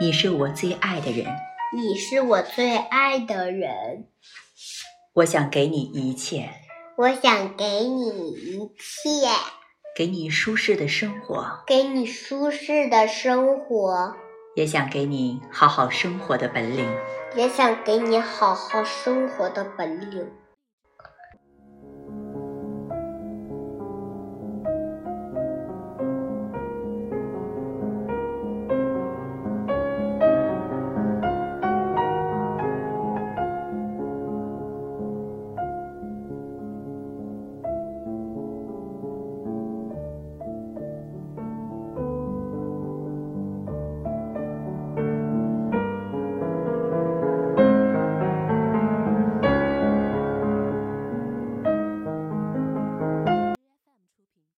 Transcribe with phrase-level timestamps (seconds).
[0.00, 1.26] 你是我最爱的人。
[1.74, 4.06] 你是我最爱的人。
[5.12, 6.50] 我想给你一切。
[6.96, 9.26] 我想给你一切。
[9.96, 14.14] 给你舒适的生活给你舒适的生活。
[14.54, 16.88] 也想给你好好生活的本领。
[17.34, 20.30] 也想给你好好生活的本领